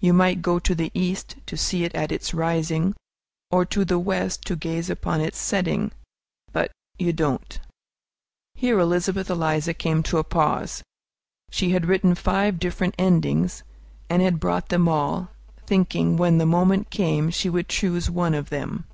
You 0.00 0.12
might 0.12 0.42
go 0.42 0.58
to 0.58 0.74
the 0.74 0.90
East 0.94 1.36
to 1.46 1.56
see 1.56 1.84
it 1.84 1.94
at 1.94 2.10
its 2.10 2.34
rising, 2.34 2.96
or 3.52 3.64
to 3.66 3.84
the 3.84 4.00
West 4.00 4.44
to 4.46 4.56
gaze 4.56 4.90
upon 4.90 5.20
its 5.20 5.38
setting, 5.38 5.92
but 6.50 6.72
you 6.98 7.12
don't. 7.12 7.60
Here 8.56 8.80
Elizabeth 8.80 9.30
Eliza 9.30 9.72
came 9.72 10.02
to 10.02 10.18
a 10.18 10.24
pause. 10.24 10.82
She 11.52 11.70
had 11.70 11.86
written 11.86 12.16
five 12.16 12.58
different 12.58 12.96
endings, 12.98 13.62
and 14.08 14.20
had 14.22 14.40
brought 14.40 14.70
them 14.70 14.88
all, 14.88 15.30
thinking, 15.68 16.16
when 16.16 16.38
the 16.38 16.46
moment 16.46 16.90
came, 16.90 17.30
she 17.30 17.48
would 17.48 17.68
choose 17.68 18.10
one 18.10 18.34
of 18.34 18.50
them. 18.50 18.86